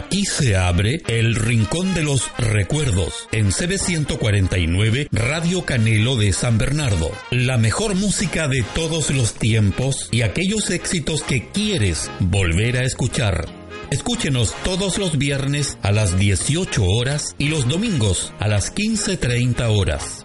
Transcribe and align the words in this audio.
Aquí 0.00 0.24
se 0.24 0.56
abre 0.56 1.02
el 1.08 1.34
Rincón 1.34 1.92
de 1.92 2.02
los 2.02 2.30
Recuerdos 2.38 3.28
en 3.32 3.50
CB149 3.50 5.08
Radio 5.12 5.66
Canelo 5.66 6.16
de 6.16 6.32
San 6.32 6.56
Bernardo. 6.56 7.10
La 7.30 7.58
mejor 7.58 7.94
música 7.94 8.48
de 8.48 8.64
todos 8.74 9.10
los 9.10 9.34
tiempos 9.34 10.08
y 10.10 10.22
aquellos 10.22 10.70
éxitos 10.70 11.22
que 11.22 11.50
quieres 11.50 12.10
volver 12.18 12.78
a 12.78 12.84
escuchar. 12.84 13.46
Escúchenos 13.90 14.54
todos 14.64 14.96
los 14.96 15.18
viernes 15.18 15.76
a 15.82 15.92
las 15.92 16.18
18 16.18 16.82
horas 16.82 17.34
y 17.36 17.48
los 17.48 17.68
domingos 17.68 18.32
a 18.38 18.48
las 18.48 18.74
15.30 18.74 19.68
horas. 19.68 20.24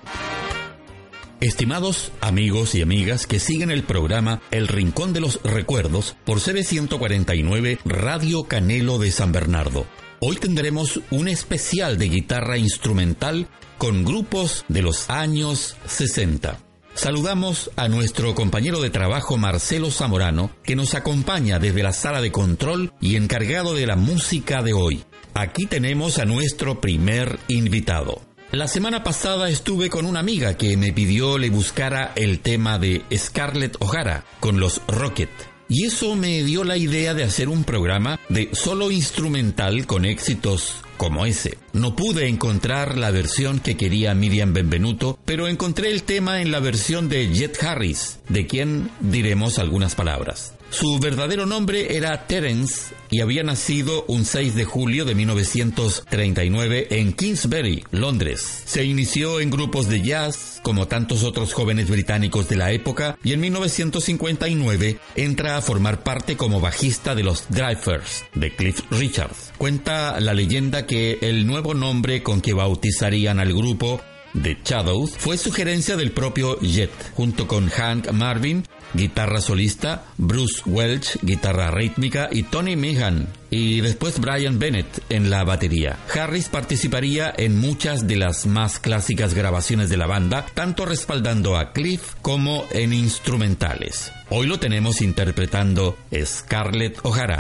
Estimados 1.46 2.12
amigos 2.22 2.74
y 2.74 2.82
amigas 2.82 3.28
que 3.28 3.40
siguen 3.40 3.70
el 3.70 3.84
programa 3.84 4.42
El 4.50 4.68
Rincón 4.68 5.14
de 5.14 5.20
los 5.20 5.40
Recuerdos 5.44 6.16
por 6.26 6.40
CB149 6.40 7.82
Radio 7.86 8.46
Canelo 8.46 8.98
de 8.98 9.12
San 9.12 9.32
Bernardo. 9.32 9.86
Hoy 10.20 10.38
tendremos 10.38 11.02
un 11.12 11.28
especial 11.28 12.00
de 12.00 12.10
guitarra 12.10 12.58
instrumental 12.58 13.48
con 13.78 14.04
grupos 14.04 14.66
de 14.70 14.82
los 14.82 15.08
años 15.12 15.78
60. 15.86 16.58
Saludamos 16.96 17.70
a 17.76 17.90
nuestro 17.90 18.34
compañero 18.34 18.82
de 18.82 18.90
trabajo 18.90 19.38
Marcelo 19.38 19.92
Zamorano, 19.92 20.50
que 20.64 20.76
nos 20.76 20.96
acompaña 20.96 21.60
desde 21.60 21.84
la 21.84 21.94
sala 21.94 22.22
de 22.22 22.32
control 22.32 22.92
y 23.00 23.18
encargado 23.18 23.76
de 23.76 23.86
la 23.86 23.96
música 23.96 24.64
de 24.64 24.74
hoy. 24.74 25.04
Aquí 25.36 25.68
tenemos 25.68 26.18
a 26.18 26.26
nuestro 26.26 26.82
primer 26.82 27.38
invitado. 27.50 28.35
La 28.56 28.70
semana 28.70 29.04
pasada 29.04 29.50
estuve 29.50 29.90
con 29.90 30.06
una 30.06 30.22
amiga 30.22 30.56
que 30.56 30.78
me 30.78 30.94
pidió 30.94 31.38
le 31.38 31.50
buscara 31.50 32.14
el 32.16 32.40
tema 32.40 32.80
de 32.80 33.04
Scarlett 33.14 33.76
O'Hara 33.82 34.24
con 34.40 34.62
los 34.62 34.82
Rocket. 34.88 35.30
Y 35.68 35.84
eso 35.84 36.16
me 36.16 36.42
dio 36.42 36.64
la 36.64 36.78
idea 36.78 37.14
de 37.14 37.26
hacer 37.26 37.50
un 37.50 37.66
programa 37.66 38.18
de 38.30 38.52
solo 38.54 38.92
instrumental 38.92 39.86
con 39.86 40.06
éxitos 40.06 40.76
como 40.96 41.26
ese. 41.26 41.58
No 41.74 41.98
pude 41.98 42.30
encontrar 42.30 42.98
la 42.98 43.12
versión 43.12 43.60
que 43.60 43.76
quería 43.76 44.16
Miriam 44.16 44.54
Benvenuto, 44.54 45.20
pero 45.26 45.50
encontré 45.50 45.92
el 45.92 46.04
tema 46.04 46.42
en 46.42 46.52
la 46.52 46.62
versión 46.62 47.10
de 47.10 47.28
Jet 47.34 47.62
Harris, 47.62 48.20
de 48.30 48.48
quien 48.48 48.90
diremos 49.02 49.60
algunas 49.60 49.96
palabras. 49.96 50.55
Su 50.70 51.00
verdadero 51.00 51.46
nombre 51.46 51.96
era 51.96 52.28
Terence 52.28 52.94
y 53.10 53.22
había 53.22 53.44
nacido 53.44 54.04
un 54.08 54.26
6 54.26 54.56
de 54.56 54.66
julio 54.66 55.06
de 55.06 55.16
1939 55.16 56.88
en 56.90 57.14
Kingsbury, 57.14 57.84
Londres. 57.92 58.64
Se 58.66 58.84
inició 58.84 59.40
en 59.40 59.50
grupos 59.50 59.88
de 59.88 60.02
jazz, 60.02 60.60
como 60.64 60.88
tantos 60.88 61.24
otros 61.24 61.54
jóvenes 61.54 61.90
británicos 61.90 62.50
de 62.50 62.58
la 62.58 62.72
época, 62.72 63.18
y 63.24 63.34
en 63.34 63.42
1959 63.42 64.98
entra 65.16 65.58
a 65.58 65.62
formar 65.62 66.04
parte 66.04 66.36
como 66.36 66.60
bajista 66.60 67.16
de 67.16 67.24
los 67.24 67.46
Drivers 67.50 68.26
de 68.34 68.54
Cliff 68.54 68.82
Richards. 68.92 69.54
Cuenta 69.58 70.20
la 70.20 70.34
leyenda 70.34 70.86
que 70.86 71.20
el 71.22 71.48
nuevo 71.48 71.74
nombre 71.74 72.22
con 72.22 72.42
que 72.42 72.54
bautizarían 72.54 73.40
al 73.40 73.54
grupo 73.54 74.02
The 74.42 74.58
Shadows 74.64 75.12
fue 75.18 75.38
sugerencia 75.38 75.96
del 75.96 76.12
propio 76.12 76.60
Jet, 76.60 76.92
junto 77.14 77.48
con 77.48 77.70
Hank 77.70 78.12
Marvin, 78.12 78.66
guitarra 78.94 79.40
solista, 79.40 80.06
Bruce 80.18 80.62
Welch, 80.66 81.18
guitarra 81.22 81.72
rítmica 81.72 82.30
y 82.32 82.44
Tony 82.44 82.76
Meehan, 82.76 83.28
y 83.50 83.82
después 83.82 84.20
Brian 84.20 84.60
Bennett 84.60 85.04
en 85.10 85.30
la 85.30 85.44
batería. 85.46 85.98
Harris 86.14 86.50
participaría 86.50 87.34
en 87.38 87.58
muchas 87.58 88.08
de 88.08 88.18
las 88.18 88.46
más 88.46 88.80
clásicas 88.80 89.34
grabaciones 89.34 89.90
de 89.90 89.98
la 89.98 90.08
banda, 90.08 90.46
tanto 90.54 90.86
respaldando 90.86 91.58
a 91.58 91.72
Cliff 91.72 92.16
como 92.22 92.66
en 92.72 92.94
instrumentales. 92.94 94.12
Hoy 94.30 94.48
lo 94.48 94.60
tenemos 94.60 95.02
interpretando 95.02 95.98
Scarlett 96.26 97.00
O'Hara. 97.04 97.38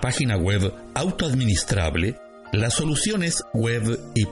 Página 0.00 0.36
web 0.36 0.72
autoadministrable, 0.94 2.16
la 2.52 2.70
solución 2.70 3.22
es 3.22 3.44
web 3.52 4.00
y 4.14 4.24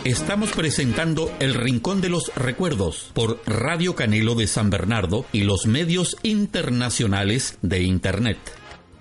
estamos 0.08 0.52
presentando 0.52 1.30
El 1.40 1.54
Rincón 1.54 2.00
de 2.00 2.08
los 2.08 2.32
Recuerdos 2.34 3.12
por 3.14 3.42
Radio 3.46 3.94
Canelo 3.94 4.36
de 4.36 4.48
San 4.48 4.70
Bernardo 4.70 5.26
y 5.34 5.42
los 5.42 5.66
medios 5.66 6.16
internacionales 6.24 7.58
de 7.62 7.84
Internet. 7.84 8.38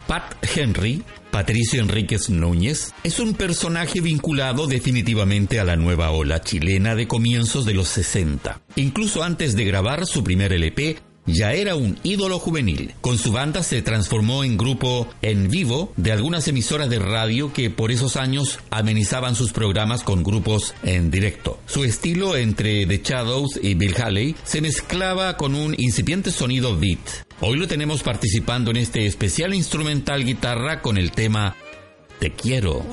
Pat 0.09 0.35
Henry, 0.43 1.05
Patricio 1.31 1.81
Enríquez 1.81 2.29
Núñez, 2.29 2.93
es 3.05 3.21
un 3.21 3.35
personaje 3.35 4.01
vinculado 4.01 4.67
definitivamente 4.67 5.61
a 5.61 5.65
la 5.65 5.77
nueva 5.77 6.11
ola 6.11 6.41
chilena 6.41 6.97
de 6.97 7.07
comienzos 7.07 7.65
de 7.65 7.75
los 7.75 7.89
60. 7.89 8.61
Incluso 8.75 9.23
antes 9.23 9.55
de 9.55 9.65
grabar 9.65 10.07
su 10.07 10.25
primer 10.25 10.53
LP, 10.53 10.99
ya 11.27 11.53
era 11.53 11.77
un 11.77 11.99
ídolo 12.03 12.39
juvenil. 12.39 12.95
Con 13.01 13.19
su 13.19 13.33
banda 13.33 13.63
se 13.63 13.83
transformó 13.83 14.45
en 14.45 14.57
grupo 14.57 15.09
en 15.23 15.49
vivo 15.51 15.93
de 15.97 16.13
algunas 16.13 16.49
emisoras 16.49 16.89
de 16.89 16.99
radio 16.99 17.53
que 17.53 17.71
por 17.71 17.91
esos 17.91 18.17
años 18.17 18.59
amenizaban 18.71 19.35
sus 19.35 19.53
programas 19.53 20.03
con 20.03 20.23
grupos 20.23 20.75
en 20.83 21.11
directo. 21.11 21.61
Su 21.67 21.85
estilo 21.85 22.37
entre 22.37 22.87
The 22.87 23.03
Shadows 23.05 23.61
y 23.63 23.75
Bill 23.75 23.95
Haley 24.01 24.37
se 24.45 24.61
mezclaba 24.61 25.37
con 25.37 25.55
un 25.55 25.75
incipiente 25.79 26.31
sonido 26.31 26.79
beat. 26.79 27.27
Hoy 27.41 27.59
lo 27.59 27.69
tenemos 27.69 28.03
participando 28.03 28.71
en 28.71 28.79
este 28.79 29.07
especial 29.07 29.55
instrumental 29.55 30.25
guitarra 30.25 30.81
con 30.81 30.97
el 30.97 31.13
tema 31.13 31.55
Te 32.19 32.33
quiero. 32.33 32.85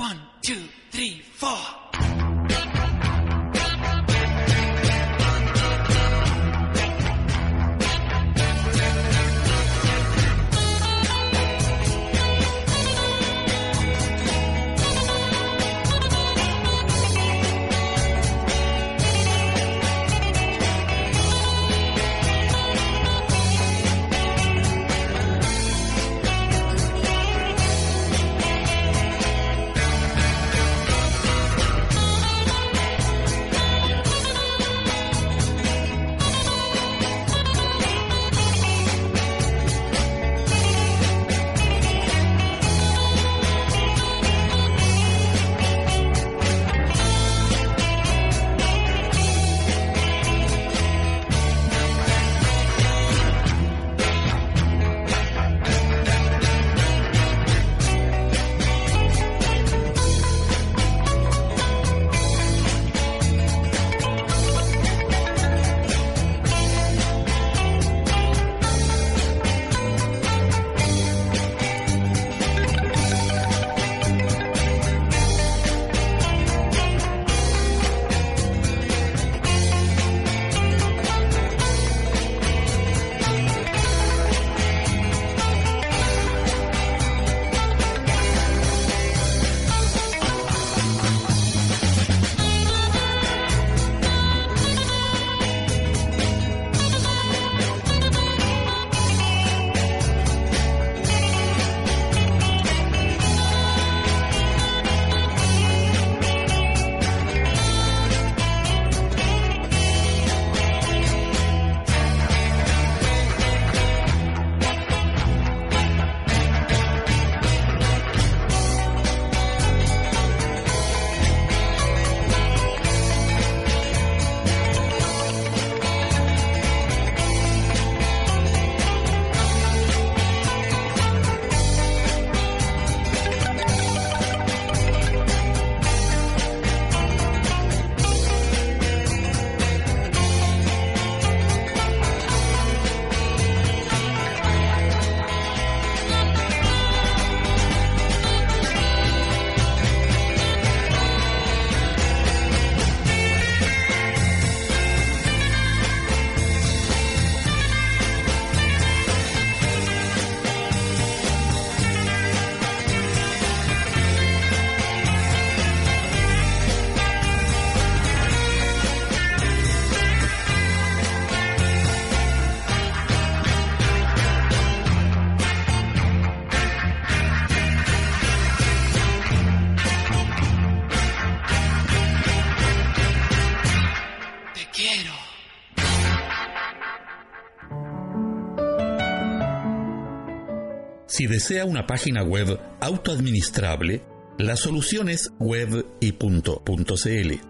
Desea 191.33 191.65
una 191.65 191.87
página 191.87 192.21
web 192.21 192.59
autoadministrable, 192.79 194.03
la 194.37 194.55
solución 194.55 195.09
es 195.09 195.31
web 195.39 195.83
y 195.99 196.11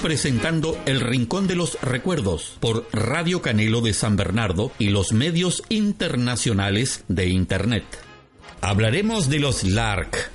Presentando 0.02 0.78
El 0.86 1.00
Rincón 1.00 1.48
de 1.48 1.56
los 1.56 1.80
Recuerdos 1.82 2.58
por 2.60 2.88
Radio 2.92 3.42
Canelo 3.42 3.82
de 3.82 3.94
San 3.94 4.16
Bernardo 4.16 4.72
y 4.80 4.90
los 4.90 5.14
medios 5.14 5.64
internacionales 5.70 7.04
de 7.08 7.28
Internet. 7.28 7.84
Hablaremos 8.62 9.30
de 9.30 9.40
los 9.40 9.64
LARC, 9.64 10.32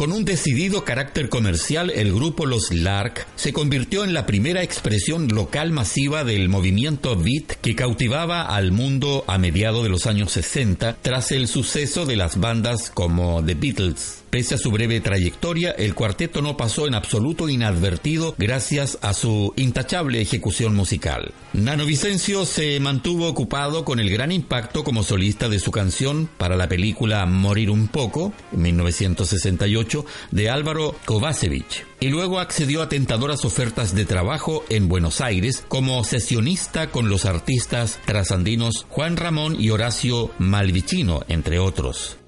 con 0.00 0.12
un 0.12 0.24
decidido 0.24 0.82
carácter 0.82 1.28
comercial, 1.28 1.90
el 1.90 2.14
grupo 2.14 2.46
Los 2.46 2.72
Lark 2.72 3.26
se 3.36 3.52
convirtió 3.52 4.02
en 4.02 4.14
la 4.14 4.24
primera 4.24 4.62
expresión 4.62 5.28
local 5.28 5.72
masiva 5.72 6.24
del 6.24 6.48
movimiento 6.48 7.16
beat 7.16 7.60
que 7.60 7.76
cautivaba 7.76 8.40
al 8.40 8.72
mundo 8.72 9.24
a 9.26 9.36
mediados 9.36 9.82
de 9.82 9.90
los 9.90 10.06
años 10.06 10.32
60 10.32 10.96
tras 11.02 11.32
el 11.32 11.48
suceso 11.48 12.06
de 12.06 12.16
las 12.16 12.40
bandas 12.40 12.90
como 12.90 13.44
The 13.44 13.54
Beatles. 13.54 14.19
Pese 14.30 14.54
a 14.54 14.58
su 14.58 14.70
breve 14.70 15.00
trayectoria, 15.00 15.72
el 15.72 15.96
cuarteto 15.96 16.40
no 16.40 16.56
pasó 16.56 16.86
en 16.86 16.94
absoluto 16.94 17.48
inadvertido 17.48 18.36
gracias 18.38 18.96
a 19.02 19.12
su 19.12 19.52
intachable 19.56 20.20
ejecución 20.20 20.76
musical. 20.76 21.34
Nano 21.52 21.84
Vicencio 21.84 22.46
se 22.46 22.78
mantuvo 22.78 23.26
ocupado 23.26 23.84
con 23.84 23.98
el 23.98 24.08
gran 24.08 24.30
impacto 24.30 24.84
como 24.84 25.02
solista 25.02 25.48
de 25.48 25.58
su 25.58 25.72
canción 25.72 26.30
para 26.38 26.56
la 26.56 26.68
película 26.68 27.26
Morir 27.26 27.70
un 27.70 27.88
poco, 27.88 28.32
en 28.52 28.62
1968, 28.62 30.06
de 30.30 30.48
Álvaro 30.48 30.94
Kovacevic, 31.06 31.84
y 31.98 32.08
luego 32.08 32.38
accedió 32.38 32.82
a 32.82 32.88
tentadoras 32.88 33.44
ofertas 33.44 33.96
de 33.96 34.04
trabajo 34.04 34.64
en 34.68 34.86
Buenos 34.86 35.20
Aires 35.20 35.64
como 35.66 36.04
sesionista 36.04 36.92
con 36.92 37.08
los 37.08 37.24
artistas 37.24 37.98
trasandinos 38.06 38.86
Juan 38.90 39.16
Ramón 39.16 39.60
y 39.60 39.70
Horacio 39.70 40.30
Malvicino, 40.38 41.24
entre 41.26 41.58
otros. 41.58 42.19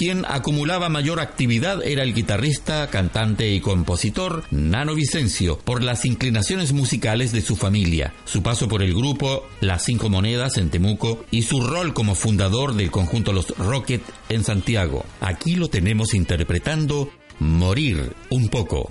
Quien 0.00 0.24
acumulaba 0.26 0.88
mayor 0.88 1.20
actividad 1.20 1.84
era 1.84 2.04
el 2.04 2.14
guitarrista, 2.14 2.88
cantante 2.88 3.50
y 3.50 3.60
compositor 3.60 4.44
Nano 4.50 4.94
Vicencio, 4.94 5.58
por 5.58 5.82
las 5.82 6.06
inclinaciones 6.06 6.72
musicales 6.72 7.32
de 7.32 7.42
su 7.42 7.54
familia, 7.54 8.14
su 8.24 8.42
paso 8.42 8.66
por 8.66 8.82
el 8.82 8.94
grupo 8.94 9.46
Las 9.60 9.84
Cinco 9.84 10.08
Monedas 10.08 10.56
en 10.56 10.70
Temuco 10.70 11.26
y 11.30 11.42
su 11.42 11.60
rol 11.60 11.92
como 11.92 12.14
fundador 12.14 12.76
del 12.76 12.90
conjunto 12.90 13.34
Los 13.34 13.50
Rocket 13.58 14.00
en 14.30 14.42
Santiago. 14.42 15.04
Aquí 15.20 15.56
lo 15.56 15.68
tenemos 15.68 16.14
interpretando 16.14 17.10
Morir 17.38 18.14
un 18.30 18.48
poco. 18.48 18.90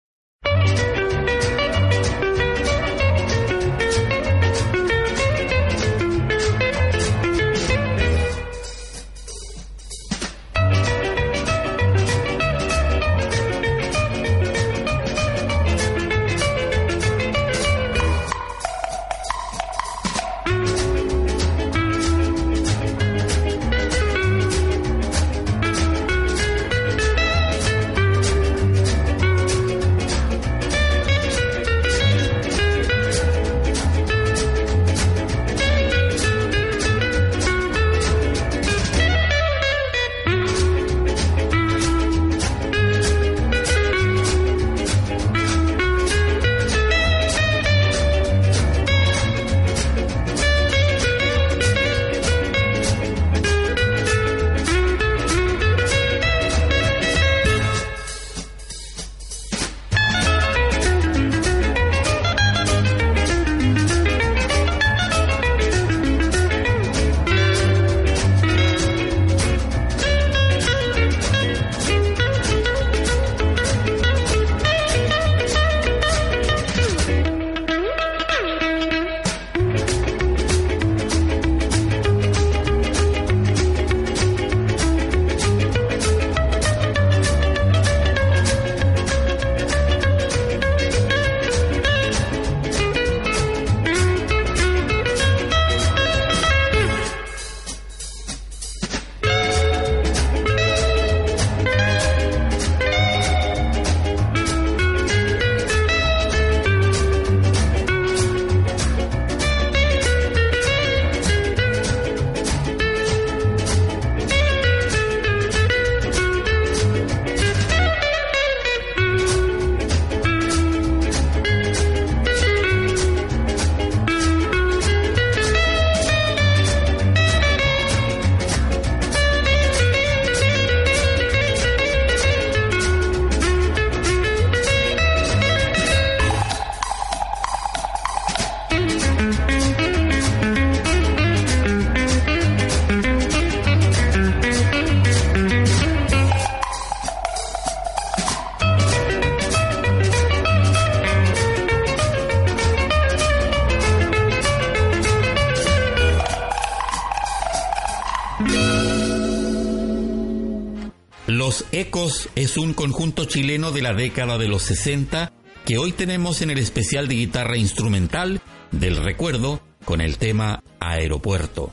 Ecos 161.80 162.28
es 162.34 162.58
un 162.58 162.74
conjunto 162.74 163.24
chileno 163.24 163.72
de 163.72 163.80
la 163.80 163.94
década 163.94 164.36
de 164.36 164.48
los 164.48 164.64
60 164.64 165.32
que 165.64 165.78
hoy 165.78 165.92
tenemos 165.92 166.42
en 166.42 166.50
el 166.50 166.58
especial 166.58 167.08
de 167.08 167.14
guitarra 167.14 167.56
instrumental 167.56 168.42
del 168.70 168.96
recuerdo 168.96 169.62
con 169.86 170.02
el 170.02 170.18
tema 170.18 170.62
Aeropuerto. 170.78 171.72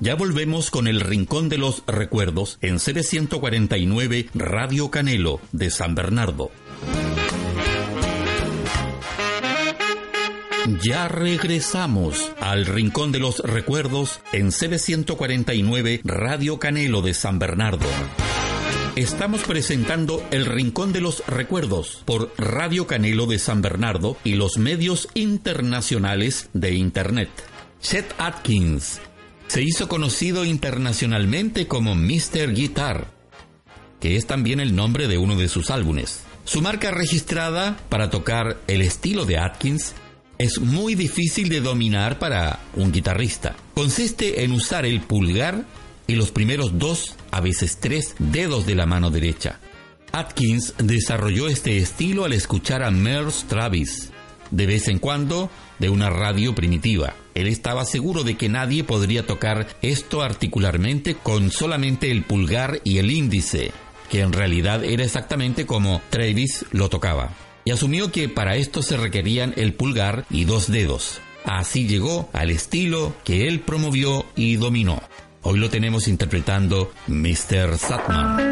Ya 0.00 0.16
volvemos 0.16 0.72
con 0.72 0.88
el 0.88 1.00
Rincón 1.00 1.48
de 1.48 1.56
los 1.56 1.84
Recuerdos 1.86 2.58
en 2.62 2.78
CB149 2.78 4.30
Radio 4.34 4.90
Canelo 4.90 5.40
de 5.52 5.70
San 5.70 5.94
Bernardo. 5.94 6.50
Ya 10.82 11.06
regresamos 11.06 12.32
al 12.40 12.66
Rincón 12.66 13.12
de 13.12 13.20
los 13.20 13.38
Recuerdos 13.38 14.20
en 14.32 14.48
CB149 14.48 16.00
Radio 16.02 16.58
Canelo 16.58 17.02
de 17.02 17.14
San 17.14 17.38
Bernardo. 17.38 17.86
Estamos 18.96 19.42
presentando 19.42 20.26
El 20.32 20.46
Rincón 20.46 20.92
de 20.92 21.00
los 21.00 21.24
Recuerdos 21.28 22.02
por 22.04 22.32
Radio 22.36 22.88
Canelo 22.88 23.26
de 23.26 23.38
San 23.38 23.62
Bernardo 23.62 24.16
y 24.24 24.34
los 24.34 24.58
medios 24.58 25.06
internacionales 25.14 26.50
de 26.52 26.74
Internet. 26.74 27.30
Chet 27.82 28.14
Atkins 28.18 29.00
se 29.46 29.62
hizo 29.62 29.88
conocido 29.88 30.44
internacionalmente 30.44 31.66
como 31.66 31.94
Mr. 31.94 32.52
Guitar, 32.54 33.10
que 33.98 34.16
es 34.16 34.26
también 34.26 34.60
el 34.60 34.76
nombre 34.76 35.08
de 35.08 35.16
uno 35.16 35.34
de 35.36 35.48
sus 35.48 35.70
álbumes. 35.70 36.20
Su 36.44 36.60
marca 36.60 36.90
registrada 36.90 37.78
para 37.88 38.10
tocar 38.10 38.58
el 38.66 38.82
estilo 38.82 39.24
de 39.24 39.38
Atkins 39.38 39.94
es 40.36 40.60
muy 40.60 40.94
difícil 40.94 41.48
de 41.48 41.60
dominar 41.60 42.18
para 42.18 42.60
un 42.74 42.92
guitarrista. 42.92 43.56
Consiste 43.74 44.44
en 44.44 44.52
usar 44.52 44.84
el 44.84 45.00
pulgar 45.00 45.64
y 46.06 46.16
los 46.16 46.30
primeros 46.30 46.78
dos, 46.78 47.16
a 47.30 47.40
veces 47.40 47.78
tres, 47.80 48.14
dedos 48.18 48.66
de 48.66 48.74
la 48.74 48.86
mano 48.86 49.10
derecha. 49.10 49.58
Atkins 50.12 50.74
desarrolló 50.78 51.48
este 51.48 51.78
estilo 51.78 52.24
al 52.24 52.34
escuchar 52.34 52.82
a 52.82 52.90
Merce 52.90 53.46
Travis, 53.48 54.10
de 54.50 54.66
vez 54.66 54.88
en 54.88 54.98
cuando, 54.98 55.50
de 55.78 55.88
una 55.88 56.10
radio 56.10 56.54
primitiva. 56.54 57.14
Él 57.40 57.48
estaba 57.48 57.84
seguro 57.84 58.24
de 58.24 58.36
que 58.36 58.48
nadie 58.48 58.84
podría 58.84 59.26
tocar 59.26 59.66
esto 59.82 60.22
articularmente 60.22 61.14
con 61.14 61.50
solamente 61.50 62.10
el 62.10 62.22
pulgar 62.22 62.80
y 62.84 62.98
el 62.98 63.10
índice, 63.10 63.72
que 64.10 64.20
en 64.20 64.32
realidad 64.32 64.84
era 64.84 65.04
exactamente 65.04 65.66
como 65.66 66.02
Travis 66.10 66.64
lo 66.72 66.88
tocaba 66.88 67.30
y 67.64 67.70
asumió 67.70 68.10
que 68.10 68.28
para 68.28 68.56
esto 68.56 68.82
se 68.82 68.96
requerían 68.96 69.54
el 69.56 69.74
pulgar 69.74 70.24
y 70.30 70.44
dos 70.44 70.70
dedos. 70.70 71.20
Así 71.44 71.86
llegó 71.86 72.28
al 72.32 72.50
estilo 72.50 73.14
que 73.24 73.48
él 73.48 73.60
promovió 73.60 74.26
y 74.36 74.56
dominó. 74.56 75.02
Hoy 75.42 75.58
lo 75.58 75.70
tenemos 75.70 76.06
interpretando 76.06 76.92
Mr. 77.06 77.78
Satman. 77.78 78.49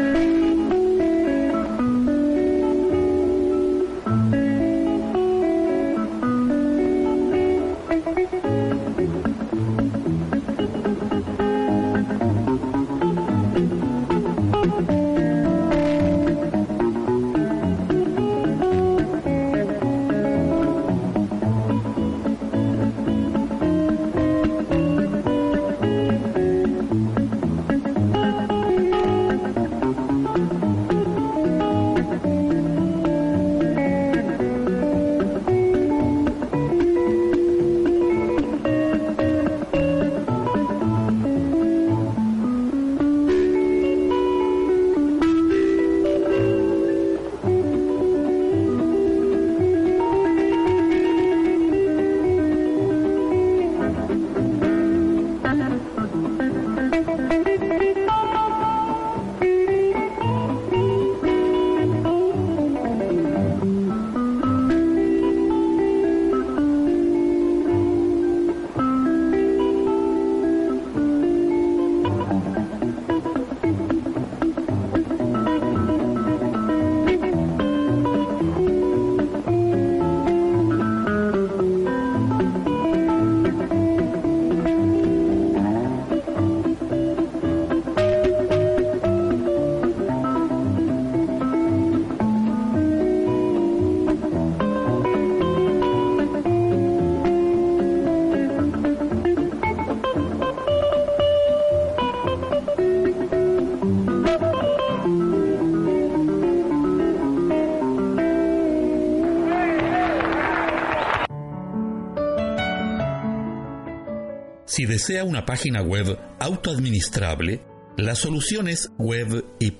Si 114.79 114.85
desea 114.85 115.25
una 115.25 115.45
página 115.45 115.81
web 115.81 116.17
autoadministrable, 116.39 117.59
la 117.97 118.15
solución 118.15 118.69
es 118.69 118.89
web 118.97 119.43
y 119.59 119.71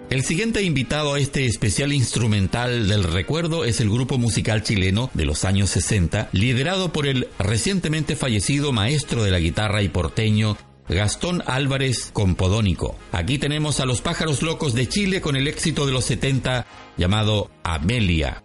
El 0.09 0.23
siguiente 0.23 0.63
invitado 0.63 1.15
a 1.15 1.19
este 1.19 1.47
especial 1.47 1.93
instrumental 1.93 2.87
del 2.89 3.03
recuerdo 3.03 3.65
es 3.65 3.81
el 3.81 3.91
grupo 3.91 4.19
musical 4.19 4.63
chileno 4.63 5.11
de 5.15 5.25
los 5.25 5.45
años 5.45 5.71
60, 5.71 6.29
liderado 6.31 6.93
por 6.93 7.09
el 7.09 7.29
recientemente 7.41 8.15
fallecido 8.15 8.73
maestro 8.73 9.25
de 9.25 9.33
la 9.33 9.41
guitarra 9.41 9.83
y 9.83 9.89
porteño 9.89 10.57
Gastón 10.89 11.43
Álvarez 11.47 12.11
Compodónico. 12.13 12.97
Aquí 13.11 13.39
tenemos 13.39 13.81
a 13.81 13.85
los 13.85 14.01
pájaros 14.01 14.43
locos 14.43 14.75
de 14.75 14.89
Chile 14.89 15.21
con 15.21 15.35
el 15.35 15.49
éxito 15.49 15.87
de 15.87 15.93
los 15.93 16.05
70 16.05 16.67
llamado 16.97 17.51
Amelia. 17.65 18.45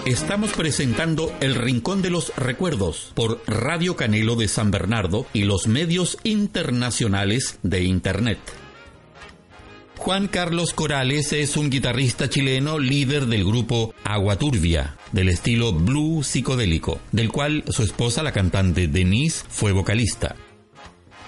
Estamos 0.09 0.53
presentando 0.53 1.37
El 1.39 1.55
Rincón 1.55 2.01
de 2.01 2.09
los 2.09 2.35
Recuerdos 2.35 3.13
por 3.15 3.43
Radio 3.47 3.95
Canelo 3.95 4.37
de 4.37 4.49
San 4.49 4.71
Bernardo 4.71 5.27
y 5.35 5.43
los 5.43 5.67
medios 5.67 6.17
internacionales 6.25 7.59
de 7.63 7.85
Internet. 7.85 8.39
Juan 9.99 10.27
Carlos 10.29 10.73
Corales 10.73 11.35
es 11.35 11.59
un 11.59 11.69
guitarrista 11.69 12.31
chileno 12.31 12.79
líder 12.79 13.27
del 13.27 13.45
grupo 13.45 13.95
Agua 14.03 14.37
Turbia, 14.37 14.97
del 15.13 15.29
estilo 15.29 15.75
blue 15.75 16.23
psicodélico, 16.25 17.01
del 17.13 17.31
cual 17.31 17.65
su 17.69 17.83
esposa, 17.83 18.23
la 18.23 18.33
cantante 18.33 18.89
Denise, 18.89 19.45
fue 19.51 19.73
vocalista. 19.73 20.37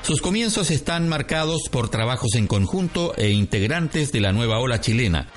Sus 0.01 0.23
comienzos 0.23 0.71
están 0.71 1.07
marcados 1.07 1.69
por 1.71 1.90
trabajos 1.90 2.35
en 2.35 2.47
conjunto 2.47 3.12
e 3.19 3.29
integrantes 3.29 4.11
de 4.11 4.21
la 4.21 4.33
nueva 4.33 4.59
ola 4.59 4.81
chilena. 4.81 5.29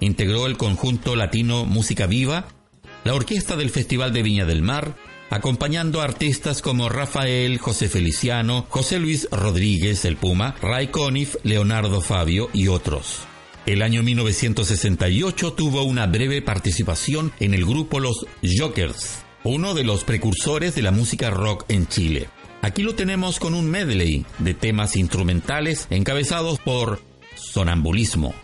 Integró 0.00 0.46
el 0.46 0.58
conjunto 0.58 1.16
latino 1.16 1.64
Música 1.64 2.06
Viva, 2.06 2.59
la 3.04 3.14
orquesta 3.14 3.56
del 3.56 3.70
Festival 3.70 4.12
de 4.12 4.22
Viña 4.22 4.44
del 4.44 4.62
Mar, 4.62 4.94
acompañando 5.30 6.00
a 6.00 6.04
artistas 6.04 6.60
como 6.60 6.88
Rafael, 6.88 7.58
José 7.58 7.88
Feliciano, 7.88 8.66
José 8.68 8.98
Luis 8.98 9.28
Rodríguez, 9.30 10.04
el 10.04 10.16
Puma, 10.16 10.56
Ray 10.60 10.88
Conniff, 10.88 11.36
Leonardo 11.44 12.00
Fabio 12.00 12.50
y 12.52 12.68
otros. 12.68 13.20
El 13.66 13.82
año 13.82 14.02
1968 14.02 15.52
tuvo 15.52 15.82
una 15.84 16.06
breve 16.06 16.42
participación 16.42 17.32
en 17.40 17.54
el 17.54 17.64
grupo 17.64 18.00
Los 18.00 18.26
Jokers, 18.42 19.22
uno 19.44 19.74
de 19.74 19.84
los 19.84 20.04
precursores 20.04 20.74
de 20.74 20.82
la 20.82 20.90
música 20.90 21.30
rock 21.30 21.64
en 21.68 21.86
Chile. 21.86 22.28
Aquí 22.62 22.82
lo 22.82 22.94
tenemos 22.94 23.38
con 23.38 23.54
un 23.54 23.70
medley 23.70 24.26
de 24.38 24.54
temas 24.54 24.96
instrumentales 24.96 25.86
encabezados 25.90 26.58
por 26.58 27.00
Sonambulismo. 27.36 28.34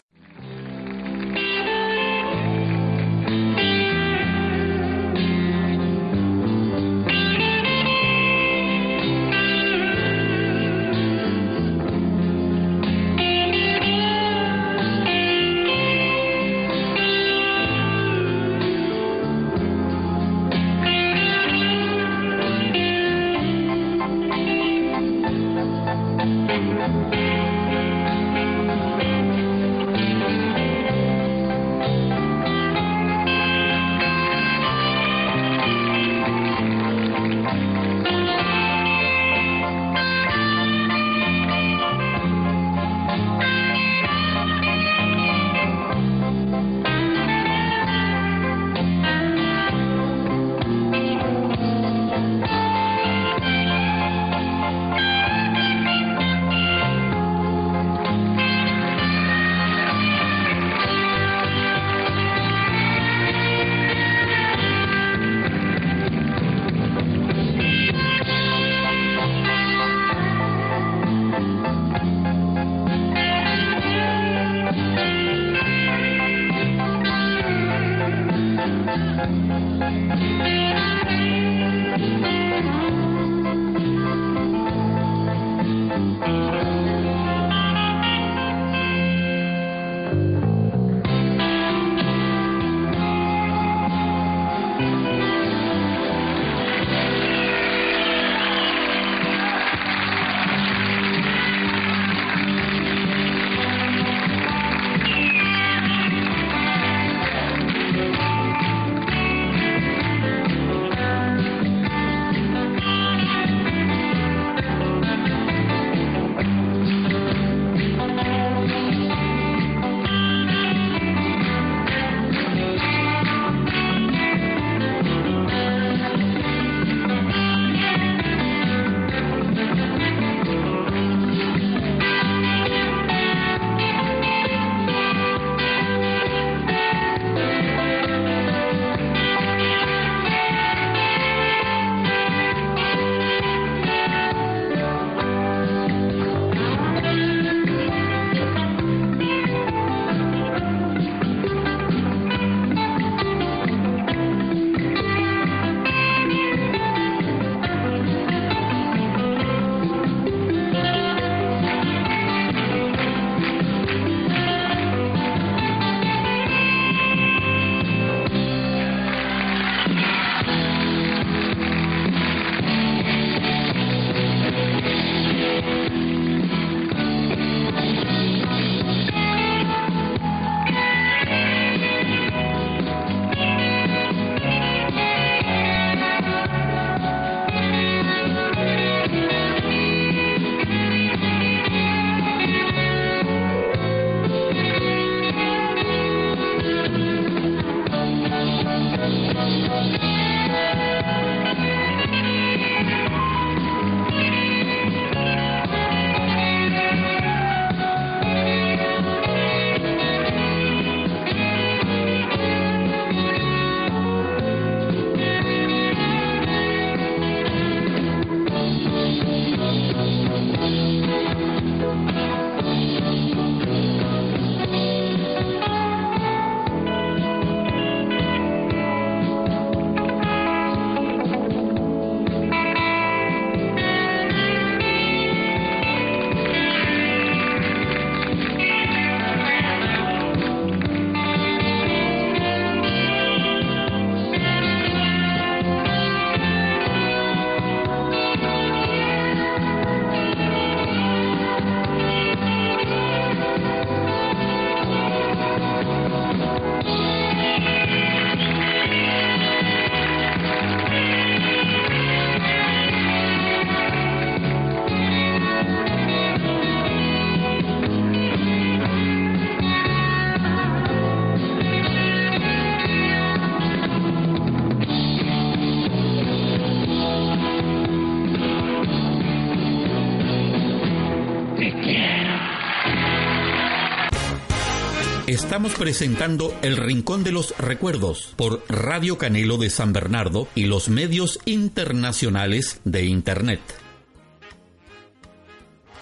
Estamos 285.36 285.74
presentando 285.74 286.56
El 286.62 286.78
Rincón 286.78 287.22
de 287.22 287.30
los 287.30 287.54
Recuerdos 287.58 288.32
por 288.36 288.64
Radio 288.70 289.18
Canelo 289.18 289.58
de 289.58 289.68
San 289.68 289.92
Bernardo 289.92 290.48
y 290.54 290.64
los 290.64 290.88
medios 290.88 291.40
internacionales 291.44 292.80
de 292.84 293.04
Internet. 293.04 293.60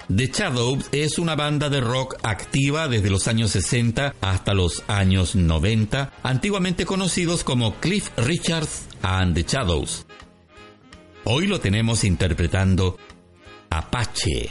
The 0.06 0.28
Shadows 0.28 0.84
es 0.92 1.18
una 1.18 1.34
banda 1.34 1.68
de 1.68 1.80
rock 1.80 2.14
activa 2.22 2.86
desde 2.86 3.10
los 3.10 3.26
años 3.26 3.50
60 3.50 4.14
hasta 4.20 4.54
los 4.54 4.84
años 4.86 5.34
90, 5.34 6.12
antiguamente 6.22 6.86
conocidos 6.86 7.42
como 7.42 7.74
Cliff 7.80 8.10
Richards 8.16 8.86
and 9.02 9.34
the 9.34 9.42
Shadows. 9.42 10.06
Hoy 11.24 11.48
lo 11.48 11.58
tenemos 11.58 12.04
interpretando 12.04 12.98
Apache. 13.68 14.48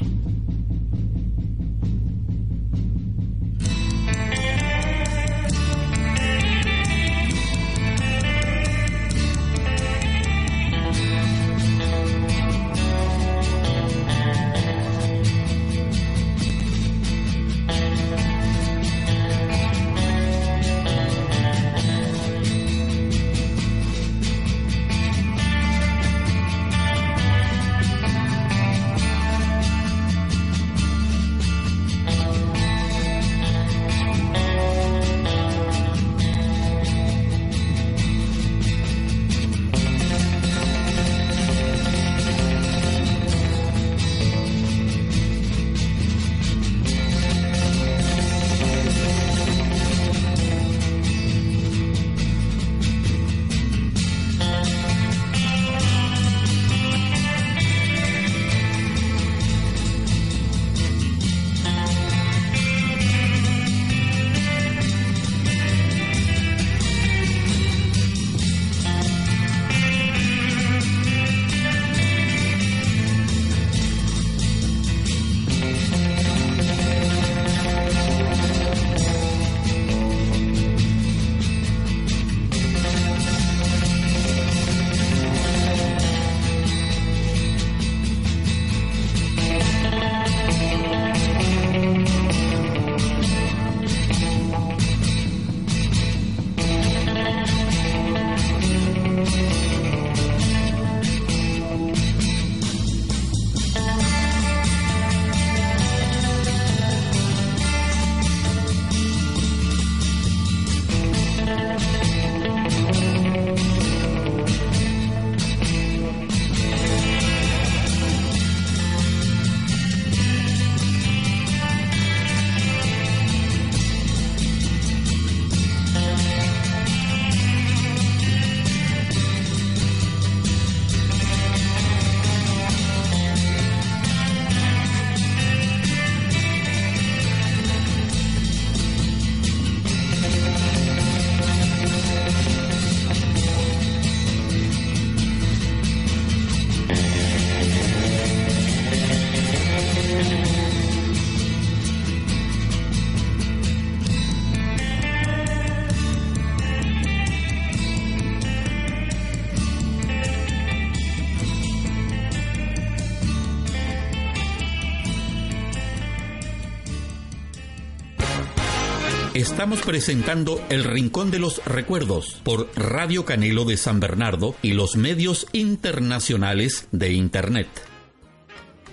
Estamos 169.54 169.82
presentando 169.82 170.60
El 170.70 170.84
Rincón 170.84 171.30
de 171.30 171.38
los 171.38 171.64
Recuerdos 171.64 172.42
por 172.44 172.68
Radio 172.76 173.24
Canelo 173.24 173.66
de 173.66 173.78
San 173.78 174.00
Bernardo 174.00 174.56
y 174.64 174.74
los 174.74 174.96
medios 174.96 175.46
internacionales 175.54 176.88
de 176.92 177.14
Internet. 177.14 177.68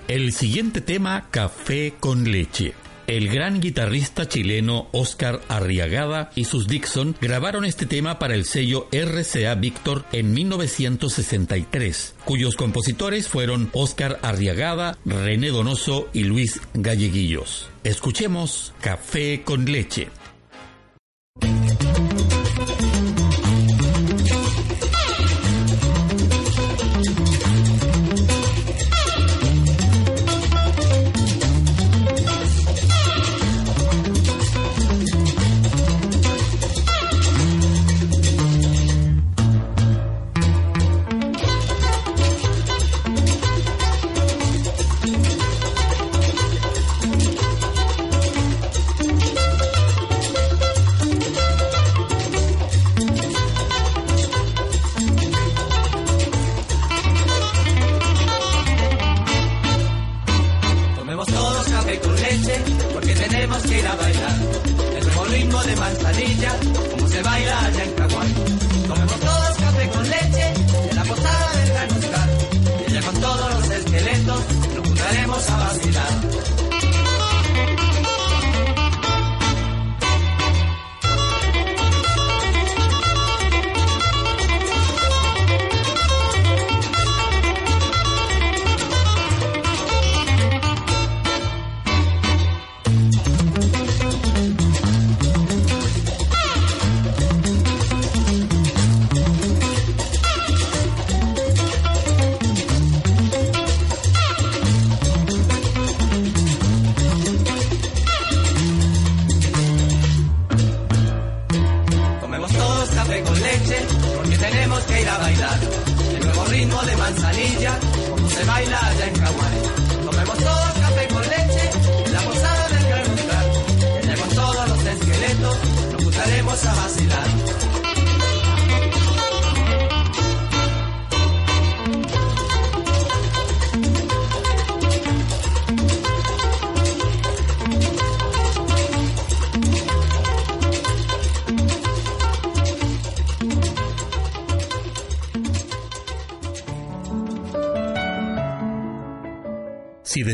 El 0.07 0.35
siguiente 0.35 0.83
tema, 0.83 1.29
Café 1.31 1.95
con 1.99 2.31
leche. 2.31 2.75
El 3.07 3.31
gran 3.31 3.63
guitarrista 3.63 4.29
chileno 4.29 4.89
Oscar 4.93 5.41
Arriagada 5.49 6.31
y 6.37 6.45
sus 6.45 6.69
Dixon 6.69 7.17
grabaron 7.23 7.65
este 7.65 7.87
tema 7.87 8.19
para 8.19 8.35
el 8.35 8.45
sello 8.45 8.87
RCA 8.93 9.55
Victor 9.55 10.05
en 10.13 10.35
1963, 10.35 12.17
cuyos 12.27 12.55
compositores 12.55 13.29
fueron 13.29 13.71
Oscar 13.73 14.19
Arriagada, 14.21 14.99
René 15.07 15.49
Donoso 15.49 16.11
y 16.13 16.25
Luis 16.25 16.61
Galleguillos. 16.75 17.71
Escuchemos 17.83 18.75
Café 18.83 19.41
con 19.43 19.65
leche. 19.65 20.11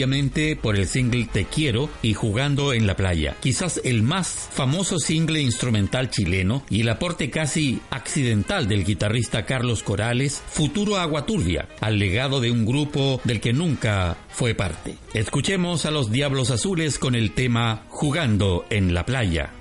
por 0.63 0.77
el 0.77 0.87
single 0.87 1.29
Te 1.31 1.45
Quiero 1.45 1.91
y 2.01 2.15
Jugando 2.15 2.73
en 2.73 2.87
la 2.87 2.97
Playa, 2.97 3.37
quizás 3.41 3.81
el 3.85 4.03
más 4.03 4.49
famoso 4.51 4.99
single 4.99 5.43
instrumental 5.43 6.09
chileno 6.09 6.63
y 6.71 6.81
el 6.81 6.89
aporte 6.89 7.29
casi 7.29 7.81
accidental 7.91 8.67
del 8.67 8.85
guitarrista 8.85 9.45
Carlos 9.45 9.83
Corales, 9.83 10.43
Futuro 10.49 10.97
Agua 10.97 11.27
Turbia, 11.27 11.69
al 11.81 11.99
legado 11.99 12.41
de 12.41 12.51
un 12.51 12.65
grupo 12.65 13.21
del 13.25 13.41
que 13.41 13.53
nunca 13.53 14.17
fue 14.31 14.55
parte. 14.55 14.97
Escuchemos 15.13 15.85
a 15.85 15.91
los 15.91 16.11
Diablos 16.11 16.51
Azules 16.51 16.99
con 16.99 17.15
el 17.15 17.33
tema 17.33 17.85
Jugando 17.89 18.65
en 18.71 18.95
la 18.95 19.05
Playa. 19.05 19.60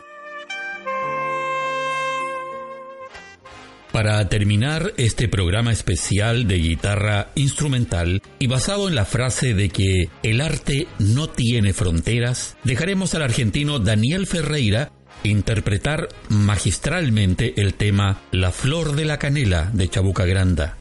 Para 3.93 4.27
terminar 4.31 4.95
este 4.97 5.29
programa 5.29 5.71
especial 5.71 6.49
de 6.49 6.57
guitarra 6.57 7.31
instrumental 7.35 8.23
y 8.39 8.47
basado 8.47 8.89
en 8.89 8.95
la 8.95 9.05
frase 9.05 9.53
de 9.53 9.69
que 9.69 10.09
el 10.23 10.41
arte 10.41 10.89
no 10.99 11.29
tiene 11.29 11.75
fronteras, 11.75 12.57
dejaremos 12.65 13.15
al 13.15 13.21
argentino 13.21 13.81
Daniel 13.81 14.27
Ferreira 14.27 14.93
interpretar 15.25 16.09
magistralmente 16.31 17.61
el 17.61 17.75
tema 17.75 18.23
La 18.31 18.51
flor 18.51 18.97
de 18.97 19.05
la 19.05 19.19
canela 19.19 19.71
de 19.75 19.91
Chabuca 19.91 20.25
Granda. 20.25 20.79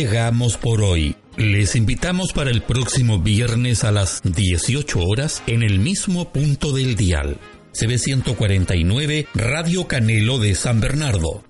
Llegamos 0.00 0.56
por 0.56 0.80
hoy. 0.80 1.14
Les 1.36 1.76
invitamos 1.76 2.32
para 2.32 2.50
el 2.50 2.62
próximo 2.62 3.18
viernes 3.18 3.84
a 3.84 3.92
las 3.92 4.22
18 4.24 4.98
horas 4.98 5.42
en 5.46 5.62
el 5.62 5.78
mismo 5.78 6.32
punto 6.32 6.72
del 6.72 6.96
dial. 6.96 7.36
CB149 7.74 9.26
Radio 9.34 9.86
Canelo 9.86 10.38
de 10.38 10.54
San 10.54 10.80
Bernardo. 10.80 11.44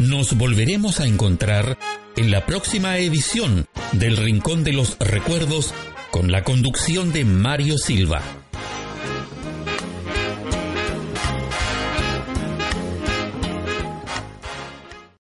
Nos 0.00 0.36
volveremos 0.36 0.98
a 0.98 1.06
encontrar 1.06 1.78
en 2.16 2.32
la 2.32 2.44
próxima 2.44 2.98
edición 2.98 3.68
del 3.92 4.16
Rincón 4.16 4.64
de 4.64 4.72
los 4.72 4.98
Recuerdos 4.98 5.72
con 6.10 6.32
la 6.32 6.42
conducción 6.42 7.12
de 7.12 7.24
Mario 7.24 7.78
Silva. 7.78 8.41